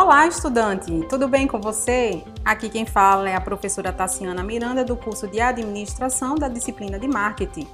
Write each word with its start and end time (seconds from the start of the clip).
Olá, 0.00 0.28
estudante! 0.28 1.04
Tudo 1.08 1.26
bem 1.26 1.48
com 1.48 1.60
você? 1.60 2.22
Aqui 2.44 2.68
quem 2.68 2.86
fala 2.86 3.28
é 3.28 3.34
a 3.34 3.40
professora 3.40 3.92
Tassiana 3.92 4.44
Miranda, 4.44 4.84
do 4.84 4.96
curso 4.96 5.26
de 5.26 5.40
Administração 5.40 6.36
da 6.36 6.46
disciplina 6.46 7.00
de 7.00 7.08
Marketing. 7.08 7.66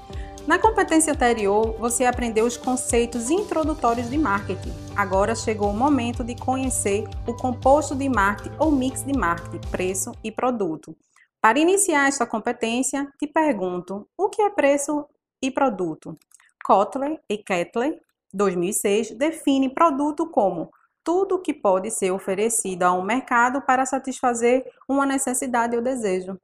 Na 0.47 0.59
competência 0.59 1.13
anterior, 1.13 1.77
você 1.79 2.07
aprendeu 2.07 2.47
os 2.47 2.57
conceitos 2.57 3.29
introdutórios 3.29 4.09
de 4.09 4.17
marketing. 4.17 4.73
Agora 4.97 5.35
chegou 5.35 5.69
o 5.69 5.77
momento 5.77 6.25
de 6.25 6.35
conhecer 6.35 7.05
o 7.27 7.35
composto 7.35 7.95
de 7.95 8.09
marketing 8.09 8.57
ou 8.59 8.73
mix 8.73 9.05
de 9.05 9.13
marketing, 9.13 9.61
preço 9.71 10.11
e 10.25 10.33
produto. 10.33 10.97
Para 11.43 11.59
iniciar 11.59 12.09
esta 12.09 12.25
competência, 12.25 13.07
te 13.19 13.27
pergunto: 13.27 14.09
o 14.17 14.31
que 14.31 14.41
é 14.41 14.49
preço 14.49 15.05
e 15.43 15.51
produto? 15.51 16.17
Kotler 16.65 17.21
e 17.29 17.37
Kettler, 17.37 18.01
2006, 18.33 19.11
define 19.11 19.69
produto 19.69 20.27
como 20.27 20.71
tudo 21.05 21.41
que 21.41 21.53
pode 21.53 21.91
ser 21.91 22.11
oferecido 22.11 22.83
a 22.83 22.93
um 22.93 23.03
mercado 23.03 23.61
para 23.63 23.85
satisfazer 23.85 24.65
uma 24.89 25.05
necessidade 25.05 25.77
ou 25.77 25.83
desejo. 25.83 26.41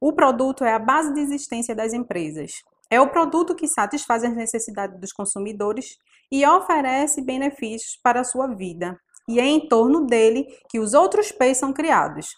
O 0.00 0.12
produto 0.12 0.64
é 0.64 0.72
a 0.72 0.78
base 0.78 1.12
de 1.12 1.20
existência 1.20 1.74
das 1.74 1.92
empresas. 1.92 2.52
É 2.90 3.00
o 3.00 3.08
produto 3.08 3.54
que 3.54 3.66
satisfaz 3.66 4.22
as 4.22 4.36
necessidades 4.36 5.00
dos 5.00 5.12
consumidores 5.12 5.98
e 6.30 6.46
oferece 6.46 7.20
benefícios 7.20 7.98
para 8.02 8.20
a 8.20 8.24
sua 8.24 8.46
vida. 8.46 8.98
E 9.26 9.40
é 9.40 9.44
em 9.44 9.66
torno 9.68 10.06
dele 10.06 10.46
que 10.68 10.78
os 10.78 10.94
outros 10.94 11.32
P's 11.32 11.58
são 11.58 11.72
criados. 11.72 12.28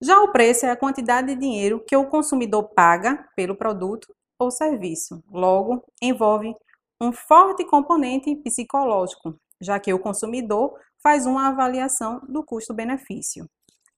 Já 0.00 0.20
o 0.20 0.30
preço 0.30 0.66
é 0.66 0.70
a 0.70 0.76
quantidade 0.76 1.28
de 1.28 1.40
dinheiro 1.40 1.82
que 1.86 1.96
o 1.96 2.06
consumidor 2.06 2.68
paga 2.74 3.26
pelo 3.34 3.56
produto 3.56 4.14
ou 4.38 4.50
serviço. 4.50 5.22
Logo, 5.30 5.82
envolve 6.02 6.54
um 7.00 7.12
forte 7.12 7.64
componente 7.64 8.34
psicológico, 8.36 9.38
já 9.60 9.78
que 9.78 9.92
o 9.92 9.98
consumidor 9.98 10.78
faz 11.02 11.26
uma 11.26 11.48
avaliação 11.48 12.20
do 12.28 12.42
custo-benefício. 12.44 13.48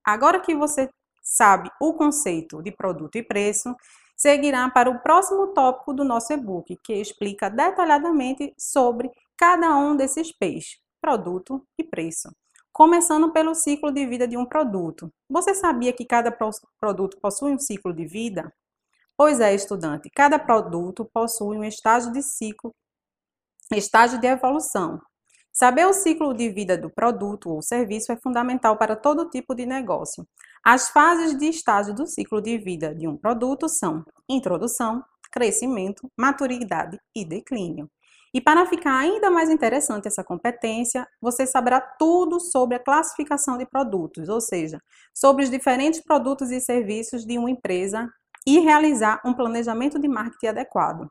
Agora 0.05 0.41
que 0.41 0.55
você 0.55 0.89
sabe 1.23 1.71
o 1.81 1.95
conceito 1.95 2.63
de 2.63 2.73
produto 2.73 3.17
e 3.17 3.23
preço, 3.23 3.75
seguirá 4.17 4.69
para 4.69 4.91
o 4.91 5.01
próximo 5.01 5.49
tópico 5.49 5.95
do 5.95 6.05
nosso 6.05 6.33
e-book, 6.33 6.77
que 6.85 6.95
explica 6.95 7.49
detalhadamente 7.49 8.53
sobre 8.59 9.11
cada 9.37 9.75
um 9.77 9.97
desses 9.97 10.33
P's, 10.33 10.79
produto 11.01 11.67
e 11.79 11.85
preço. 11.85 12.29
Começando 12.73 13.33
pelo 13.33 13.55
ciclo 13.55 13.91
de 13.91 14.07
vida 14.07 14.29
de 14.29 14.37
um 14.37 14.47
produto. 14.47 15.13
Você 15.29 15.55
sabia 15.55 15.93
que 15.93 16.05
cada 16.05 16.31
produto 16.79 17.19
possui 17.21 17.53
um 17.53 17.59
ciclo 17.59 17.93
de 17.93 18.07
vida? 18.07 18.53
Pois 19.17 19.41
é, 19.41 19.55
estudante, 19.55 20.09
cada 20.11 20.39
produto 20.39 21.05
possui 21.13 21.57
um 21.57 21.65
estágio 21.65 22.13
de 22.13 22.23
ciclo, 22.23 22.75
estágio 23.73 24.19
de 24.19 24.27
evolução, 24.27 25.01
Saber 25.53 25.87
o 25.87 25.93
ciclo 25.93 26.33
de 26.33 26.49
vida 26.49 26.79
do 26.79 26.89
produto 26.89 27.51
ou 27.51 27.61
serviço 27.61 28.13
é 28.13 28.17
fundamental 28.17 28.77
para 28.77 28.95
todo 28.95 29.29
tipo 29.29 29.55
de 29.55 29.67
negócio. 29.67 30.27
As 30.65 30.91
fases 30.91 31.37
de 31.37 31.47
estágio 31.47 31.95
do 31.95 32.07
ciclo 32.07 32.41
de 32.41 32.57
vida 32.59 32.95
de 32.95 33.09
um 33.09 33.17
produto 33.17 33.69
são 33.69 34.05
introdução, 34.29 35.03
crescimento, 35.33 36.11
maturidade 36.17 36.99
e 37.15 37.25
declínio. 37.25 37.91
E 38.33 38.41
para 38.41 38.65
ficar 38.67 38.97
ainda 38.97 39.29
mais 39.29 39.51
interessante 39.51 40.07
essa 40.07 40.23
competência, 40.23 41.07
você 41.21 41.47
saberá 41.47 41.81
tudo 41.81 42.39
sobre 42.39 42.77
a 42.77 42.79
classificação 42.79 43.59
de 43.59 43.67
produtos, 43.67 44.29
ou 44.29 44.41
seja, 44.41 44.81
sobre 45.13 45.43
os 45.43 45.51
diferentes 45.51 46.01
produtos 46.01 46.53
e 46.53 46.61
serviços 46.61 47.27
de 47.27 47.37
uma 47.39 47.51
empresa 47.51 48.09
e 48.47 48.61
realizar 48.61 49.21
um 49.25 49.35
planejamento 49.35 49.99
de 49.99 50.07
marketing 50.07 50.47
adequado. 50.47 51.11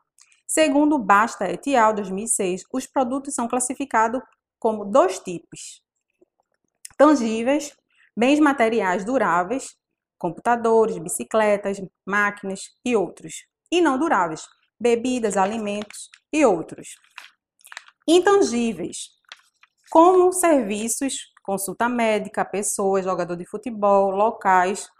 Segundo 0.52 0.98
Basta 0.98 1.44
et 1.48 1.76
al. 1.76 1.94
2006, 1.94 2.64
os 2.72 2.84
produtos 2.84 3.34
são 3.34 3.46
classificados 3.46 4.20
como 4.58 4.84
dois 4.84 5.20
tipos: 5.20 5.80
tangíveis, 6.98 7.72
bens 8.16 8.40
materiais 8.40 9.04
duráveis, 9.04 9.76
computadores, 10.18 10.98
bicicletas, 10.98 11.80
máquinas 12.04 12.62
e 12.84 12.96
outros, 12.96 13.46
e 13.70 13.80
não 13.80 13.96
duráveis, 13.96 14.42
bebidas, 14.78 15.36
alimentos 15.36 16.10
e 16.32 16.44
outros. 16.44 16.96
Intangíveis, 18.08 19.10
como 19.88 20.32
serviços, 20.32 21.32
consulta 21.44 21.88
médica, 21.88 22.44
pessoas, 22.44 23.04
jogador 23.04 23.36
de 23.36 23.46
futebol, 23.46 24.10
locais, 24.10 24.90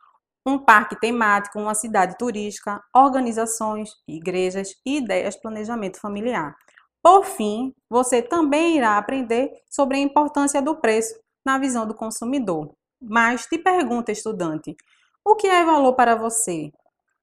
um 0.44 0.58
parque 0.58 0.98
temático, 0.98 1.58
uma 1.58 1.74
cidade 1.74 2.16
turística, 2.18 2.82
organizações, 2.94 3.90
igrejas 4.08 4.74
e 4.84 4.98
ideias 4.98 5.34
de 5.34 5.42
planejamento 5.42 6.00
familiar. 6.00 6.56
Por 7.02 7.24
fim, 7.24 7.74
você 7.88 8.22
também 8.22 8.76
irá 8.76 8.98
aprender 8.98 9.50
sobre 9.70 9.96
a 9.96 10.00
importância 10.00 10.60
do 10.60 10.76
preço 10.76 11.14
na 11.44 11.58
visão 11.58 11.86
do 11.86 11.94
consumidor. 11.94 12.74
Mas 13.00 13.46
te 13.46 13.58
pergunta, 13.58 14.12
estudante, 14.12 14.76
o 15.24 15.34
que 15.34 15.46
é 15.46 15.64
valor 15.64 15.94
para 15.94 16.14
você? 16.14 16.70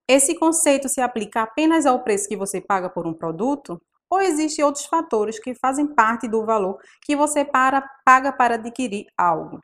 Esse 0.07 0.35
conceito 0.35 0.87
se 0.87 1.01
aplica 1.01 1.43
apenas 1.43 1.85
ao 1.85 2.03
preço 2.03 2.27
que 2.27 2.37
você 2.37 2.61
paga 2.61 2.89
por 2.89 3.05
um 3.05 3.13
produto? 3.13 3.81
Ou 4.09 4.21
existem 4.21 4.63
outros 4.63 4.85
fatores 4.85 5.37
que 5.37 5.53
fazem 5.53 5.85
parte 5.85 6.27
do 6.27 6.45
valor 6.45 6.79
que 7.01 7.15
você 7.15 7.43
para, 7.43 7.81
paga 8.05 8.31
para 8.31 8.55
adquirir 8.55 9.05
algo? 9.17 9.61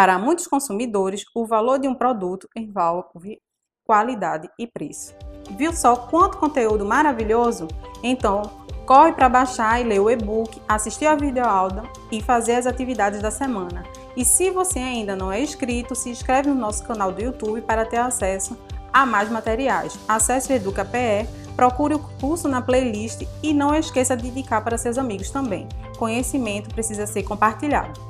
Para 0.00 0.18
muitos 0.18 0.46
consumidores, 0.46 1.26
o 1.34 1.44
valor 1.44 1.78
de 1.78 1.86
um 1.86 1.94
produto 1.94 2.48
envolve 2.56 3.38
qualidade 3.84 4.48
e 4.58 4.66
preço. 4.66 5.14
Viu 5.58 5.74
só 5.74 5.94
quanto 5.94 6.38
conteúdo 6.38 6.86
maravilhoso? 6.86 7.68
Então, 8.02 8.40
corre 8.86 9.12
para 9.12 9.28
baixar 9.28 9.78
e 9.78 9.84
ler 9.84 10.00
o 10.00 10.08
e-book, 10.08 10.58
assistir 10.66 11.04
a 11.04 11.14
videoaula 11.14 11.82
e 12.10 12.22
fazer 12.22 12.54
as 12.54 12.66
atividades 12.66 13.20
da 13.20 13.30
semana. 13.30 13.82
E 14.16 14.24
se 14.24 14.48
você 14.48 14.78
ainda 14.78 15.14
não 15.14 15.30
é 15.30 15.42
inscrito, 15.42 15.94
se 15.94 16.08
inscreve 16.08 16.48
no 16.48 16.54
nosso 16.54 16.82
canal 16.84 17.12
do 17.12 17.20
YouTube 17.20 17.60
para 17.60 17.84
ter 17.84 17.98
acesso 17.98 18.56
a 18.90 19.04
mais 19.04 19.28
materiais. 19.28 19.98
Acesse 20.08 20.50
o 20.50 20.56
EducaPE, 20.56 21.28
procure 21.54 21.92
o 21.92 21.98
curso 22.18 22.48
na 22.48 22.62
playlist 22.62 23.28
e 23.42 23.52
não 23.52 23.74
esqueça 23.74 24.16
de 24.16 24.28
indicar 24.28 24.64
para 24.64 24.78
seus 24.78 24.96
amigos 24.96 25.30
também. 25.30 25.68
Conhecimento 25.98 26.70
precisa 26.70 27.06
ser 27.06 27.22
compartilhado. 27.22 28.08